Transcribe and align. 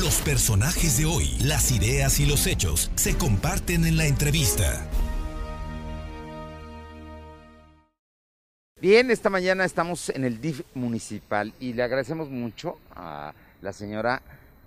Los 0.00 0.22
personajes 0.22 0.96
de 0.96 1.04
hoy, 1.04 1.36
las 1.44 1.70
ideas 1.70 2.20
y 2.20 2.26
los 2.26 2.46
hechos 2.46 2.90
se 2.94 3.18
comparten 3.18 3.84
en 3.84 3.98
la 3.98 4.06
entrevista. 4.06 4.88
Bien, 8.80 9.10
esta 9.10 9.28
mañana 9.28 9.66
estamos 9.66 10.08
en 10.08 10.24
el 10.24 10.40
DIF 10.40 10.62
municipal 10.74 11.52
y 11.60 11.74
le 11.74 11.82
agradecemos 11.82 12.30
mucho 12.30 12.78
a 12.92 13.34
la 13.60 13.74
señora 13.74 14.22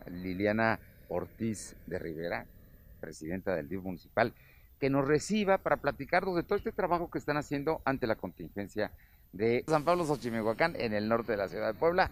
Liliana 0.05 0.79
Ortiz 1.09 1.75
de 1.87 1.97
Rivera, 1.97 2.45
presidenta 3.01 3.55
del 3.55 3.67
DIF 3.67 3.81
municipal, 3.81 4.35
que 4.79 4.91
nos 4.91 5.07
reciba 5.07 5.57
para 5.57 5.77
platicarnos 5.77 6.35
de 6.35 6.43
todo 6.43 6.59
este 6.59 6.71
trabajo 6.71 7.09
que 7.09 7.17
están 7.17 7.37
haciendo 7.37 7.81
ante 7.85 8.05
la 8.05 8.17
contingencia 8.17 8.91
de 9.31 9.63
San 9.67 9.83
Pablo 9.83 10.05
Xochimehuacán 10.05 10.75
en 10.75 10.93
el 10.93 11.09
norte 11.09 11.31
de 11.31 11.39
la 11.39 11.47
ciudad 11.47 11.73
de 11.73 11.79
Puebla. 11.79 12.11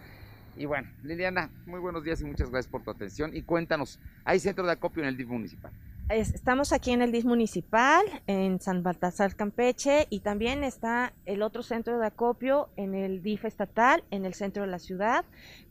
Y 0.55 0.65
bueno, 0.65 0.89
Liliana, 1.03 1.49
muy 1.65 1.79
buenos 1.79 2.03
días 2.03 2.21
y 2.21 2.25
muchas 2.25 2.49
gracias 2.49 2.71
por 2.71 2.83
tu 2.83 2.91
atención. 2.91 3.35
Y 3.35 3.41
cuéntanos, 3.43 3.99
¿hay 4.25 4.39
centro 4.39 4.65
de 4.65 4.73
acopio 4.73 5.01
en 5.01 5.09
el 5.09 5.17
DIF 5.17 5.29
municipal? 5.29 5.71
Estamos 6.09 6.73
aquí 6.73 6.91
en 6.91 7.01
el 7.01 7.13
DIF 7.13 7.23
municipal, 7.23 8.03
en 8.27 8.59
San 8.59 8.83
Baltasar 8.83 9.33
Campeche, 9.35 10.07
y 10.09 10.19
también 10.19 10.65
está 10.65 11.13
el 11.25 11.41
otro 11.41 11.63
centro 11.63 11.99
de 11.99 12.05
acopio 12.05 12.67
en 12.75 12.95
el 12.95 13.23
DIF 13.23 13.45
estatal, 13.45 14.03
en 14.11 14.25
el 14.25 14.33
centro 14.33 14.63
de 14.63 14.69
la 14.69 14.79
ciudad, 14.79 15.23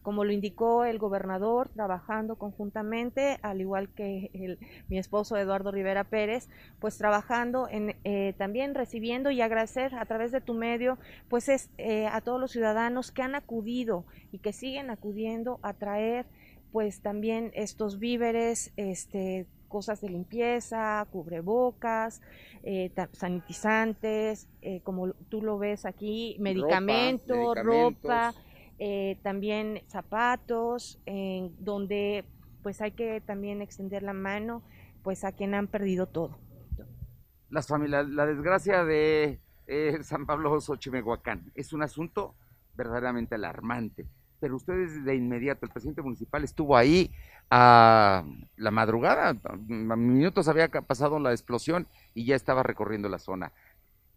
como 0.02 0.24
lo 0.24 0.32
indicó 0.32 0.86
el 0.86 0.98
gobernador, 0.98 1.68
trabajando 1.68 2.36
conjuntamente, 2.36 3.38
al 3.42 3.60
igual 3.60 3.90
que 3.90 4.58
mi 4.88 4.98
esposo 4.98 5.36
Eduardo 5.36 5.72
Rivera 5.72 6.04
Pérez, 6.04 6.48
pues 6.78 6.96
trabajando 6.96 7.68
en 7.68 7.96
eh, 8.04 8.34
también 8.38 8.74
recibiendo 8.74 9.30
y 9.30 9.42
agradecer 9.42 9.94
a 9.94 10.06
través 10.06 10.32
de 10.32 10.40
tu 10.40 10.54
medio, 10.54 10.98
pues 11.28 11.50
es 11.50 11.68
eh, 11.76 12.06
a 12.06 12.22
todos 12.22 12.40
los 12.40 12.50
ciudadanos 12.50 13.12
que 13.12 13.22
han 13.22 13.34
acudido 13.34 14.06
y 14.32 14.38
que 14.38 14.54
siguen 14.54 14.88
acudiendo 14.88 15.60
a 15.62 15.74
traer 15.74 16.24
pues 16.72 17.02
también 17.02 17.50
estos 17.54 17.98
víveres, 17.98 18.72
este 18.76 19.46
cosas 19.70 20.02
de 20.02 20.10
limpieza, 20.10 21.06
cubrebocas, 21.10 22.20
eh, 22.62 22.92
sanitizantes, 23.12 24.50
eh, 24.60 24.82
como 24.82 25.12
tú 25.30 25.40
lo 25.40 25.58
ves 25.58 25.86
aquí, 25.86 26.36
medicamentos, 26.38 27.56
ropa, 27.62 28.34
eh, 28.78 29.16
también 29.22 29.82
zapatos, 29.86 31.00
donde 31.58 32.26
pues 32.62 32.82
hay 32.82 32.92
que 32.92 33.22
también 33.22 33.62
extender 33.62 34.02
la 34.02 34.12
mano 34.12 34.62
pues 35.02 35.24
a 35.24 35.32
quien 35.32 35.54
han 35.54 35.68
perdido 35.68 36.06
todo. 36.06 36.38
Las 37.48 37.66
familias, 37.68 38.06
la 38.10 38.26
desgracia 38.26 38.84
de 38.84 39.40
San 40.02 40.26
Pablo 40.26 40.60
Xochimehuacán 40.60 41.52
es 41.54 41.72
un 41.72 41.82
asunto 41.82 42.34
verdaderamente 42.74 43.36
alarmante 43.36 44.08
pero 44.40 44.56
ustedes 44.56 45.04
de 45.04 45.14
inmediato, 45.14 45.66
el 45.66 45.72
presidente 45.72 46.02
municipal 46.02 46.42
estuvo 46.42 46.76
ahí 46.76 47.10
a 47.50 48.24
la 48.56 48.70
madrugada, 48.70 49.36
minutos 49.68 50.48
había 50.48 50.68
pasado 50.68 51.18
la 51.18 51.32
explosión 51.32 51.86
y 52.14 52.24
ya 52.24 52.36
estaba 52.36 52.62
recorriendo 52.62 53.08
la 53.08 53.18
zona. 53.18 53.52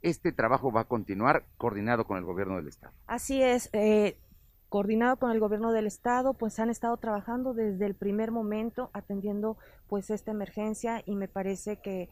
Este 0.02 0.32
trabajo 0.32 0.72
va 0.72 0.82
a 0.82 0.86
continuar 0.86 1.44
coordinado 1.58 2.06
con 2.06 2.18
el 2.18 2.24
gobierno 2.24 2.58
del 2.58 2.68
estado. 2.68 2.94
Así 3.08 3.42
es, 3.42 3.70
eh, 3.74 4.18
coordinado 4.70 5.18
con 5.18 5.32
el 5.32 5.40
gobierno 5.40 5.72
del 5.72 5.88
estado, 5.88 6.34
pues 6.34 6.60
han 6.60 6.70
estado 6.70 6.98
trabajando 6.98 7.54
desde 7.54 7.86
el 7.86 7.96
primer 7.96 8.32
momento 8.32 8.90
atendiendo 8.94 9.58
pues 9.88 10.10
esta 10.10 10.32
emergencia 10.32 11.04
y 11.06 11.16
me 11.16 11.28
parece 11.28 11.78
que, 11.78 12.10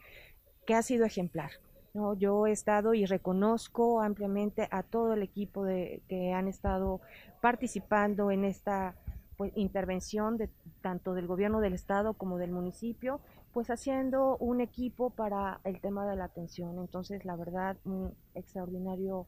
que 0.65 0.75
ha 0.75 0.81
sido 0.81 1.05
ejemplar. 1.05 1.51
¿No? 1.93 2.13
Yo 2.13 2.47
he 2.47 2.51
estado 2.51 2.93
y 2.93 3.05
reconozco 3.05 4.01
ampliamente 4.01 4.67
a 4.71 4.83
todo 4.83 5.13
el 5.13 5.23
equipo 5.23 5.63
de, 5.63 6.01
que 6.07 6.33
han 6.33 6.47
estado 6.47 7.01
participando 7.41 8.31
en 8.31 8.45
esta 8.45 8.95
pues, 9.37 9.51
intervención 9.55 10.37
de, 10.37 10.49
tanto 10.81 11.13
del 11.13 11.27
gobierno 11.27 11.59
del 11.59 11.73
estado 11.73 12.13
como 12.13 12.37
del 12.37 12.51
municipio, 12.51 13.19
pues 13.53 13.69
haciendo 13.69 14.37
un 14.37 14.61
equipo 14.61 15.09
para 15.09 15.59
el 15.63 15.81
tema 15.81 16.07
de 16.07 16.15
la 16.15 16.25
atención. 16.25 16.79
Entonces, 16.79 17.25
la 17.25 17.35
verdad, 17.35 17.77
un 17.83 18.13
extraordinario. 18.35 19.27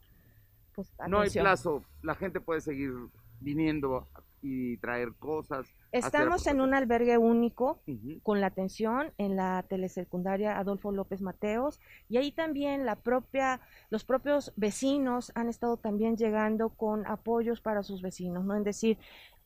Pues, 0.75 0.91
no 1.07 1.19
hay 1.19 1.29
plazo, 1.29 1.83
la 2.01 2.15
gente 2.15 2.39
puede 2.39 2.61
seguir 2.61 2.91
viniendo 3.39 4.07
y 4.43 4.77
traer 4.77 5.13
cosas. 5.13 5.73
Estamos 5.93 6.45
en 6.47 6.59
un 6.59 6.73
albergue 6.73 7.17
único 7.17 7.81
con 8.21 8.41
la 8.41 8.47
atención 8.47 9.13
en 9.17 9.37
la 9.37 9.63
telesecundaria 9.63 10.59
Adolfo 10.59 10.91
López 10.91 11.21
Mateos 11.21 11.79
y 12.09 12.17
ahí 12.17 12.31
también 12.33 12.85
la 12.85 12.97
propia, 12.97 13.61
los 13.89 14.03
propios 14.03 14.51
vecinos 14.57 15.31
han 15.35 15.47
estado 15.47 15.77
también 15.77 16.17
llegando 16.17 16.69
con 16.69 17.07
apoyos 17.07 17.61
para 17.61 17.83
sus 17.83 18.01
vecinos, 18.01 18.43
¿no? 18.43 18.55
En 18.55 18.63
decir, 18.63 18.97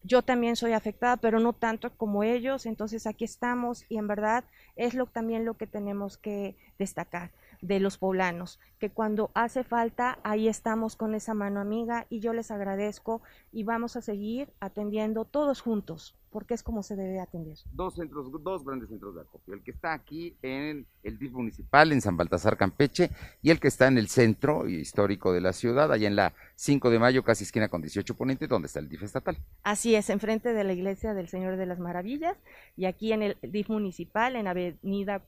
yo 0.04 0.24
también 0.24 0.56
soy 0.56 0.74
afectada, 0.74 1.18
pero 1.18 1.40
no 1.40 1.54
tanto 1.54 1.92
como 1.96 2.24
ellos, 2.24 2.66
entonces 2.66 3.06
aquí 3.06 3.26
estamos 3.26 3.86
y 3.90 3.98
en 3.98 4.08
verdad 4.08 4.46
es 4.76 4.96
lo 4.96 5.06
también 5.06 5.46
lo 5.46 5.58
que 5.58 5.68
tenemos 5.68 6.18
que 6.18 6.56
destacar 6.80 7.32
de 7.68 7.80
los 7.80 7.98
poblanos, 7.98 8.60
que 8.80 8.90
cuando 8.90 9.30
hace 9.34 9.64
falta, 9.64 10.20
ahí 10.24 10.48
estamos 10.48 10.96
con 10.96 11.16
esa 11.16 11.34
mano 11.34 11.60
amiga 11.60 12.08
y 12.10 12.22
yo 12.22 12.34
les 12.34 12.50
agradezco 12.50 13.22
y 13.52 13.64
vamos 13.64 13.96
a 13.98 14.02
seguir 14.02 14.50
atendiendo 14.60 15.26
todos 15.26 15.62
juntos, 15.62 16.16
porque 16.32 16.54
es 16.54 16.64
como 16.64 16.82
se 16.82 16.96
debe 16.96 17.20
atender. 17.20 17.58
Dos 17.74 17.96
centros, 17.96 18.32
dos 18.42 18.64
grandes 18.64 18.90
centros 18.90 19.16
de 19.16 19.22
acopio, 19.22 19.54
el 19.54 19.64
que 19.64 19.72
está 19.72 19.94
aquí 19.94 20.38
en 20.42 20.86
el 21.04 21.20
DIF 21.20 21.34
municipal 21.34 21.92
en 21.92 22.02
San 22.02 22.16
Baltasar 22.16 22.58
Campeche 22.58 23.10
y 23.42 23.50
el 23.50 23.60
que 23.60 23.68
está 23.68 23.88
en 23.88 23.98
el 23.98 24.08
centro 24.08 24.68
histórico 24.68 25.34
de 25.34 25.42
la 25.42 25.52
ciudad, 25.52 25.92
allá 25.92 26.08
en 26.08 26.16
la 26.16 26.34
5 26.56 26.90
de 26.90 27.00
mayo, 27.00 27.24
casi 27.24 27.44
esquina 27.44 27.68
con 27.68 27.82
18 27.82 28.16
Poniente, 28.16 28.48
donde 28.48 28.68
está 28.68 28.80
el 28.80 28.88
DIF 28.88 29.04
estatal. 29.04 29.38
Así 29.64 29.96
es, 29.96 30.10
enfrente 30.10 30.54
de 30.54 30.64
la 30.64 30.72
iglesia 30.72 31.14
del 31.14 31.28
Señor 31.28 31.58
de 31.58 31.66
las 31.66 31.80
Maravillas 31.80 32.38
y 32.78 32.86
aquí 32.86 33.12
en 33.12 33.24
el 33.24 33.38
DIF 33.42 33.70
municipal 33.70 34.38
en 34.38 34.48
Avenida 34.48 35.22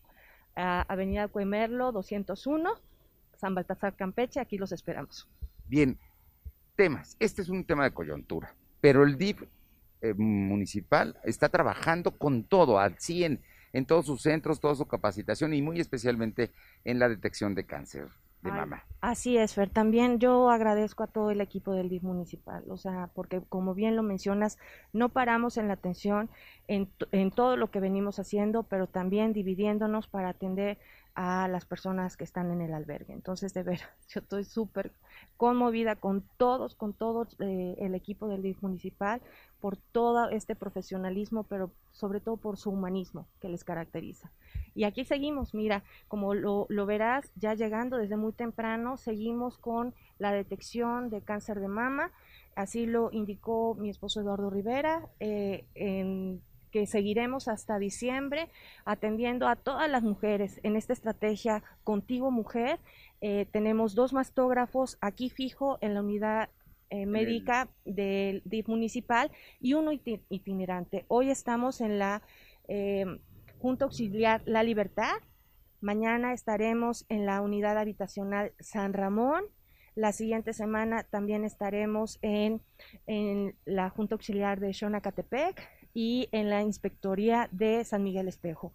Avenida 0.55 1.27
Cuemerlo 1.27 1.91
201, 1.91 2.69
San 3.37 3.55
Baltasar 3.55 3.95
Campeche, 3.95 4.39
aquí 4.39 4.57
los 4.57 4.71
esperamos. 4.71 5.27
Bien, 5.67 5.97
temas. 6.75 7.15
Este 7.19 7.41
es 7.41 7.49
un 7.49 7.63
tema 7.63 7.83
de 7.83 7.91
coyuntura, 7.91 8.53
pero 8.81 9.03
el 9.03 9.17
DIF 9.17 9.43
eh, 10.01 10.13
municipal 10.13 11.19
está 11.23 11.49
trabajando 11.49 12.11
con 12.11 12.43
todo, 12.43 12.79
al 12.79 12.97
100, 12.97 13.41
en 13.73 13.85
todos 13.85 14.05
sus 14.05 14.21
centros, 14.21 14.59
toda 14.59 14.75
su 14.75 14.85
capacitación 14.85 15.53
y 15.53 15.61
muy 15.61 15.79
especialmente 15.79 16.51
en 16.83 16.99
la 16.99 17.07
detección 17.07 17.55
de 17.55 17.65
cáncer 17.65 18.07
de 18.41 18.51
mama. 18.51 18.83
Así 19.01 19.37
es, 19.37 19.53
Fer. 19.53 19.69
También 19.69 20.19
yo 20.19 20.49
agradezco 20.49 21.03
a 21.03 21.07
todo 21.07 21.31
el 21.31 21.39
equipo 21.39 21.73
del 21.73 21.87
DIF 21.89 22.03
municipal, 22.03 22.63
o 22.69 22.77
sea, 22.77 23.09
porque 23.13 23.41
como 23.47 23.73
bien 23.73 23.95
lo 23.95 24.03
mencionas, 24.03 24.57
no 24.91 25.09
paramos 25.09 25.57
en 25.57 25.67
la 25.67 25.75
atención 25.75 26.29
en, 26.67 26.89
en 27.11 27.31
todo 27.31 27.55
lo 27.55 27.71
que 27.71 27.79
venimos 27.79 28.19
haciendo, 28.19 28.63
pero 28.63 28.87
también 28.87 29.31
dividiéndonos 29.31 30.07
para 30.07 30.29
atender 30.29 30.77
a 31.21 31.49
las 31.49 31.65
personas 31.65 32.15
que 32.15 32.23
están 32.23 32.49
en 32.49 32.61
el 32.61 32.73
albergue. 32.73 33.11
Entonces, 33.11 33.53
de 33.53 33.61
ver, 33.61 33.81
yo 34.07 34.21
estoy 34.21 34.45
súper 34.45 34.93
conmovida 35.35 35.97
con 35.97 36.23
todos, 36.37 36.75
con 36.75 36.93
todo 36.93 37.27
eh, 37.39 37.75
el 37.79 37.93
equipo 37.93 38.29
del 38.29 38.41
DIF 38.41 38.63
municipal, 38.63 39.21
por 39.59 39.75
todo 39.75 40.29
este 40.29 40.55
profesionalismo, 40.55 41.43
pero 41.43 41.71
sobre 41.91 42.21
todo 42.21 42.37
por 42.37 42.55
su 42.55 42.69
humanismo 42.69 43.27
que 43.41 43.49
les 43.49 43.65
caracteriza. 43.65 44.31
Y 44.73 44.85
aquí 44.85 45.03
seguimos, 45.03 45.53
mira, 45.53 45.83
como 46.07 46.33
lo, 46.33 46.67
verás, 46.85 47.29
ya 47.35 47.53
llegando 47.53 47.97
desde 47.97 48.15
muy 48.15 48.31
temprano, 48.31 48.95
seguimos 48.95 49.57
con 49.57 49.93
la 50.19 50.31
detección 50.31 51.09
de 51.09 51.21
cáncer 51.21 51.59
de 51.59 51.67
mama, 51.67 52.13
así 52.55 52.85
lo 52.85 53.09
indicó 53.11 53.75
mi 53.75 53.89
esposo 53.89 54.21
Eduardo 54.21 54.49
Rivera, 54.49 55.09
eh, 55.19 55.65
en 55.75 56.41
que 56.71 56.85
seguiremos 56.85 57.47
hasta 57.47 57.79
diciembre 57.79 58.49
atendiendo 58.85 59.47
a 59.47 59.55
todas 59.55 59.89
las 59.89 60.03
mujeres 60.03 60.59
en 60.63 60.75
esta 60.75 60.93
estrategia 60.93 61.63
Contigo 61.83 62.31
Mujer. 62.31 62.79
Eh, 63.21 63.47
tenemos 63.51 63.95
dos 63.95 64.13
mastógrafos 64.13 64.97
aquí 65.01 65.29
fijo 65.29 65.77
en 65.81 65.93
la 65.93 66.01
unidad 66.01 66.49
eh, 66.91 67.05
médica 67.05 67.69
del 67.85 68.41
DIF 68.45 68.67
municipal 68.67 69.31
y 69.59 69.73
uno 69.73 69.91
itinerante. 69.91 71.05
Hoy 71.07 71.29
estamos 71.29 71.81
en 71.81 71.99
la 71.99 72.23
eh, 72.67 73.05
Junta 73.59 73.85
Auxiliar 73.85 74.41
La 74.45 74.63
Libertad. 74.63 75.13
Mañana 75.81 76.33
estaremos 76.33 77.05
en 77.09 77.25
la 77.27 77.41
unidad 77.41 77.77
habitacional 77.77 78.53
San 78.59 78.93
Ramón. 78.93 79.43
La 79.93 80.13
siguiente 80.13 80.53
semana 80.53 81.03
también 81.03 81.43
estaremos 81.43 82.17
en, 82.21 82.61
en 83.05 83.55
la 83.65 83.89
Junta 83.89 84.15
Auxiliar 84.15 84.59
de 84.59 84.73
Xonacatepec 84.73 85.61
y 85.93 86.29
en 86.31 86.49
la 86.49 86.61
Inspectoría 86.61 87.49
de 87.51 87.83
San 87.83 88.03
Miguel 88.03 88.27
Espejo. 88.27 88.73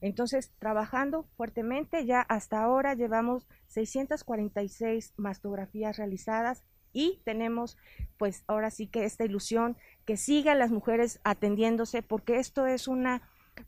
Entonces, 0.00 0.52
trabajando 0.58 1.24
fuertemente, 1.36 2.06
ya 2.06 2.20
hasta 2.20 2.62
ahora 2.62 2.94
llevamos 2.94 3.46
646 3.68 5.12
mastografías 5.16 5.98
realizadas 5.98 6.64
y 6.92 7.20
tenemos 7.24 7.76
pues 8.18 8.44
ahora 8.46 8.70
sí 8.70 8.86
que 8.86 9.04
esta 9.04 9.24
ilusión 9.24 9.76
que 10.04 10.16
sigan 10.16 10.58
las 10.58 10.70
mujeres 10.70 11.20
atendiéndose 11.24 12.02
porque 12.02 12.36
esto 12.36 12.66
es 12.66 12.88
una, 12.88 13.22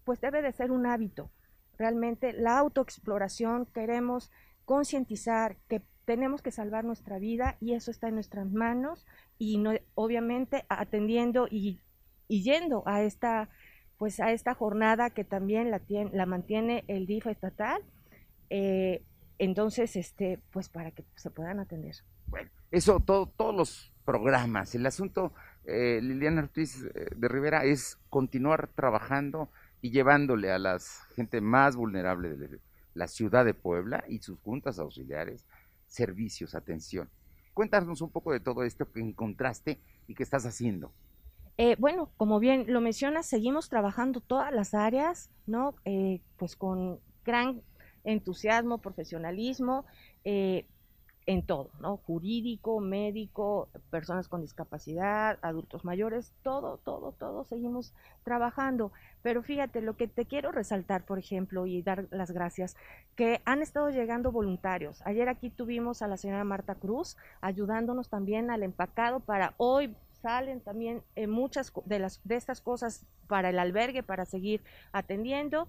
pues 0.04 0.20
debe 0.20 0.42
de 0.42 0.52
ser 0.52 0.70
un 0.70 0.86
hábito. 0.86 1.30
Realmente 1.76 2.32
la 2.32 2.58
autoexploración 2.58 3.66
queremos 3.66 4.30
concientizar 4.64 5.56
que 5.68 5.82
tenemos 6.04 6.42
que 6.42 6.50
salvar 6.50 6.84
nuestra 6.84 7.18
vida 7.18 7.56
y 7.60 7.74
eso 7.74 7.90
está 7.90 8.08
en 8.08 8.14
nuestras 8.14 8.50
manos 8.50 9.06
y 9.38 9.58
no, 9.58 9.72
obviamente 9.94 10.64
atendiendo 10.68 11.48
y 11.50 11.80
y 12.28 12.42
yendo 12.42 12.82
a 12.86 13.02
esta 13.02 13.48
pues 13.98 14.20
a 14.20 14.32
esta 14.32 14.54
jornada 14.54 15.10
que 15.10 15.24
también 15.24 15.70
la, 15.70 15.78
tiene, 15.78 16.10
la 16.12 16.26
mantiene 16.26 16.84
el 16.88 17.06
DIF 17.06 17.26
estatal. 17.26 17.82
Eh, 18.50 19.02
entonces, 19.38 19.96
este, 19.96 20.40
pues 20.50 20.68
para 20.68 20.90
que 20.90 21.04
se 21.16 21.30
puedan 21.30 21.60
atender. 21.60 21.96
Bueno, 22.26 22.50
eso, 22.70 23.00
todo, 23.00 23.26
todos 23.26 23.54
los 23.54 23.92
programas. 24.04 24.74
El 24.74 24.86
asunto, 24.86 25.32
eh, 25.64 26.00
Liliana 26.02 26.42
Ortiz 26.42 26.84
eh, 26.84 27.08
de 27.16 27.28
Rivera, 27.28 27.64
es 27.64 27.98
continuar 28.10 28.68
trabajando 28.74 29.48
y 29.80 29.90
llevándole 29.90 30.50
a 30.50 30.58
la 30.58 30.78
gente 31.14 31.40
más 31.40 31.76
vulnerable 31.76 32.36
de 32.36 32.58
la 32.94 33.06
ciudad 33.06 33.44
de 33.44 33.54
Puebla 33.54 34.04
y 34.08 34.18
sus 34.18 34.38
juntas 34.40 34.78
auxiliares 34.78 35.44
servicios, 35.86 36.54
atención. 36.54 37.08
Cuéntanos 37.52 38.00
un 38.00 38.10
poco 38.10 38.32
de 38.32 38.40
todo 38.40 38.64
esto 38.64 38.90
que 38.90 39.00
encontraste 39.00 39.78
y 40.08 40.14
que 40.14 40.22
estás 40.22 40.44
haciendo. 40.46 40.92
Eh, 41.56 41.76
bueno, 41.78 42.10
como 42.16 42.40
bien 42.40 42.64
lo 42.68 42.80
mencionas, 42.80 43.26
seguimos 43.26 43.68
trabajando 43.68 44.20
todas 44.20 44.52
las 44.52 44.74
áreas, 44.74 45.30
¿no? 45.46 45.74
Eh, 45.84 46.20
pues 46.36 46.56
con 46.56 46.98
gran 47.24 47.62
entusiasmo, 48.02 48.78
profesionalismo, 48.78 49.86
eh, 50.24 50.66
en 51.26 51.46
todo, 51.46 51.70
¿no? 51.80 51.96
Jurídico, 51.98 52.80
médico, 52.80 53.68
personas 53.90 54.28
con 54.28 54.42
discapacidad, 54.42 55.38
adultos 55.42 55.84
mayores, 55.84 56.32
todo, 56.42 56.78
todo, 56.78 57.12
todo 57.12 57.44
seguimos 57.44 57.94
trabajando. 58.24 58.92
Pero 59.22 59.42
fíjate, 59.42 59.80
lo 59.80 59.96
que 59.96 60.06
te 60.06 60.26
quiero 60.26 60.52
resaltar, 60.52 61.06
por 61.06 61.18
ejemplo, 61.18 61.66
y 61.66 61.82
dar 61.82 62.08
las 62.10 62.30
gracias, 62.30 62.76
que 63.16 63.40
han 63.46 63.62
estado 63.62 63.88
llegando 63.90 64.32
voluntarios. 64.32 65.00
Ayer 65.06 65.28
aquí 65.28 65.48
tuvimos 65.50 66.02
a 66.02 66.08
la 66.08 66.18
señora 66.18 66.44
Marta 66.44 66.74
Cruz 66.74 67.16
ayudándonos 67.40 68.10
también 68.10 68.50
al 68.50 68.62
empacado 68.62 69.20
para 69.20 69.54
hoy 69.56 69.96
salen 70.24 70.62
también 70.62 71.02
eh, 71.16 71.26
muchas 71.26 71.70
de 71.84 71.98
las 71.98 72.18
de 72.24 72.36
estas 72.36 72.62
cosas 72.62 73.04
para 73.28 73.50
el 73.50 73.58
albergue 73.58 74.02
para 74.02 74.24
seguir 74.24 74.62
atendiendo 74.90 75.68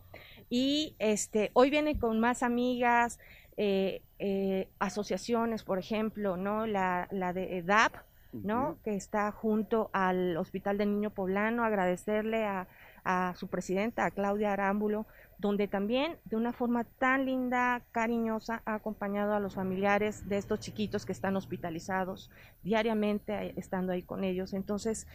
y 0.50 0.96
este 0.98 1.52
hoy 1.54 1.70
viene 1.70 2.00
con 2.00 2.22
más 2.22 2.42
amigas 2.42 3.20
eh, 3.58 4.02
eh, 4.20 4.70
asociaciones, 4.80 5.64
por 5.64 5.78
ejemplo, 5.78 6.38
¿no? 6.38 6.66
La, 6.68 7.10
la 7.12 7.34
de 7.34 7.58
EDAP, 7.58 7.94
¿no? 8.32 8.78
Que 8.84 8.96
está 8.96 9.30
junto 9.34 9.90
al 9.92 10.38
Hospital 10.38 10.78
del 10.78 10.92
Niño 10.92 11.10
Poblano, 11.10 11.66
agradecerle 11.66 12.46
a, 12.46 12.68
a 13.06 13.34
su 13.36 13.48
presidenta, 13.48 14.04
a 14.06 14.12
Claudia 14.12 14.52
Arámbulo, 14.52 15.06
donde 15.38 15.68
también 15.68 16.18
de 16.26 16.36
una 16.36 16.54
forma 16.54 16.84
tan 16.84 17.26
linda, 17.26 17.84
cariñosa, 17.92 18.62
ha 18.66 18.74
acompañado 18.74 19.34
a 19.34 19.40
los 19.40 19.56
familiares 19.56 20.28
de 20.28 20.38
estos 20.38 20.60
chiquitos 20.60 21.06
que 21.06 21.12
están 21.12 21.36
hospitalizados 21.36 22.32
diariamente, 22.64 23.54
estando 23.58 23.94
ahí 23.94 24.02
con 24.02 24.24
ellos. 24.24 24.54
Entonces, 24.54 25.08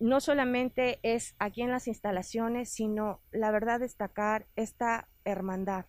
no 0.00 0.20
solamente 0.20 0.98
es 1.02 1.36
aquí 1.38 1.62
en 1.62 1.70
las 1.70 1.86
instalaciones, 1.86 2.70
sino 2.70 3.20
la 3.30 3.50
verdad 3.50 3.80
destacar 3.80 4.46
esta 4.56 5.08
hermandad, 5.24 5.84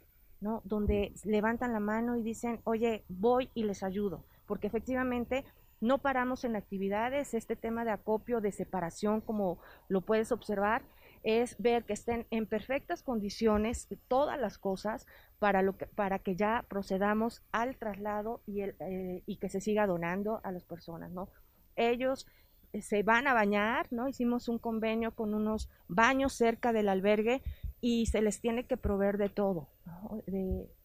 donde 0.65 1.13
levantan 1.23 1.73
la 1.73 1.79
mano 1.79 2.17
y 2.17 2.21
dicen, 2.21 2.59
oye, 2.65 3.05
voy 3.07 3.49
y 3.53 3.63
les 3.63 3.81
ayudo, 3.81 4.25
porque 4.45 4.67
efectivamente 4.67 5.45
no 5.79 5.97
paramos 5.97 6.43
en 6.43 6.55
actividades, 6.55 7.33
este 7.33 7.55
tema 7.55 7.85
de 7.85 7.91
acopio, 7.91 8.39
de 8.39 8.51
separación, 8.51 9.19
como 9.19 9.59
lo 9.87 10.01
puedes 10.01 10.31
observar, 10.31 10.83
es 11.23 11.55
ver 11.57 11.85
que 11.85 11.93
estén 11.93 12.27
en 12.31 12.45
perfectas 12.45 13.01
condiciones 13.01 13.87
todas 14.07 14.39
las 14.39 14.57
cosas 14.57 15.07
para, 15.39 15.61
lo 15.61 15.77
que, 15.77 15.87
para 15.87 16.19
que 16.19 16.35
ya 16.35 16.65
procedamos 16.67 17.41
al 17.51 17.77
traslado 17.77 18.41
y, 18.45 18.61
el, 18.61 18.75
eh, 18.79 19.23
y 19.25 19.37
que 19.37 19.49
se 19.49 19.61
siga 19.61 19.87
donando 19.87 20.41
a 20.43 20.51
las 20.51 20.63
personas, 20.65 21.11
¿no? 21.11 21.29
Ellos 21.75 22.27
eh, 22.73 22.81
se 22.81 23.03
van 23.03 23.27
a 23.27 23.33
bañar, 23.33 23.87
¿no? 23.91 24.07
Hicimos 24.07 24.49
un 24.49 24.59
convenio 24.59 25.15
con 25.15 25.33
unos 25.33 25.69
baños 25.87 26.33
cerca 26.33 26.73
del 26.73 26.89
albergue 26.89 27.41
y 27.79 28.05
se 28.07 28.21
les 28.21 28.39
tiene 28.39 28.65
que 28.65 28.77
proveer 28.77 29.17
de 29.17 29.29
todo, 29.29 29.67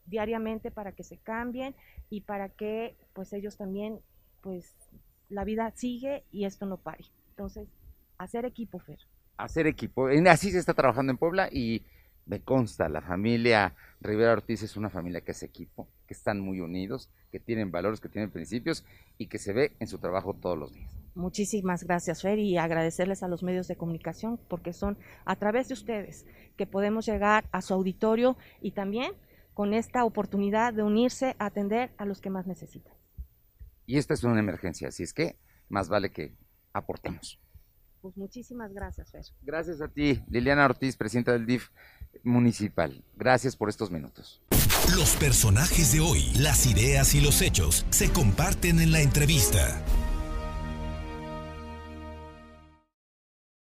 diariamente 0.06 0.70
para 0.70 0.92
que 0.92 1.04
se 1.04 1.18
cambien 1.18 1.76
y 2.10 2.22
para 2.22 2.48
que 2.48 2.96
pues 3.12 3.32
ellos 3.32 3.56
también, 3.56 4.00
pues 4.40 4.74
la 5.28 5.44
vida 5.44 5.70
sigue 5.76 6.24
y 6.32 6.44
esto 6.44 6.66
no 6.66 6.78
pare. 6.78 7.04
Entonces, 7.30 7.68
hacer 8.18 8.44
equipo, 8.44 8.80
Fer. 8.80 8.98
Hacer 9.38 9.66
equipo. 9.66 10.08
Así 10.28 10.50
se 10.50 10.58
está 10.58 10.74
trabajando 10.74 11.10
en 11.10 11.16
Puebla 11.16 11.48
y 11.50 11.82
me 12.26 12.40
consta, 12.40 12.88
la 12.90 13.00
familia 13.00 13.74
Rivera 14.00 14.32
Ortiz 14.32 14.62
es 14.62 14.76
una 14.76 14.90
familia 14.90 15.22
que 15.22 15.32
es 15.32 15.42
equipo, 15.42 15.88
que 16.06 16.12
están 16.12 16.40
muy 16.40 16.60
unidos, 16.60 17.08
que 17.32 17.40
tienen 17.40 17.70
valores, 17.70 18.00
que 18.00 18.10
tienen 18.10 18.30
principios 18.30 18.84
y 19.16 19.26
que 19.28 19.38
se 19.38 19.52
ve 19.54 19.72
en 19.80 19.88
su 19.88 19.98
trabajo 19.98 20.34
todos 20.34 20.58
los 20.58 20.72
días. 20.72 20.94
Muchísimas 21.14 21.84
gracias, 21.84 22.22
Fer, 22.22 22.38
y 22.38 22.58
agradecerles 22.58 23.22
a 23.22 23.28
los 23.28 23.42
medios 23.42 23.66
de 23.66 23.76
comunicación 23.76 24.38
porque 24.48 24.72
son 24.72 24.98
a 25.24 25.36
través 25.36 25.68
de 25.68 25.74
ustedes 25.74 26.26
que 26.56 26.66
podemos 26.66 27.06
llegar 27.06 27.48
a 27.50 27.62
su 27.62 27.72
auditorio 27.74 28.36
y 28.60 28.72
también 28.72 29.12
con 29.54 29.74
esta 29.74 30.04
oportunidad 30.04 30.74
de 30.74 30.82
unirse 30.82 31.34
a 31.38 31.46
atender 31.46 31.90
a 31.96 32.04
los 32.04 32.20
que 32.20 32.30
más 32.30 32.46
necesitan. 32.46 32.92
Y 33.86 33.96
esta 33.96 34.14
es 34.14 34.22
una 34.22 34.38
emergencia, 34.38 34.88
así 34.88 35.02
es 35.02 35.14
que 35.14 35.36
más 35.68 35.88
vale 35.88 36.10
que 36.10 36.36
aportemos. 36.72 37.40
Pues 38.00 38.16
muchísimas 38.16 38.72
gracias, 38.72 39.10
Fer. 39.10 39.24
Gracias 39.42 39.80
a 39.80 39.88
ti, 39.88 40.22
Liliana 40.28 40.64
Ortiz, 40.64 40.96
presidenta 40.96 41.32
del 41.32 41.46
DIF 41.46 41.68
municipal. 42.22 43.04
Gracias 43.16 43.56
por 43.56 43.68
estos 43.68 43.90
minutos. 43.90 44.40
Los 44.96 45.16
personajes 45.16 45.92
de 45.92 46.00
hoy, 46.00 46.32
las 46.38 46.66
ideas 46.66 47.14
y 47.14 47.20
los 47.20 47.42
hechos 47.42 47.84
se 47.90 48.10
comparten 48.10 48.80
en 48.80 48.92
la 48.92 49.00
entrevista. 49.00 49.82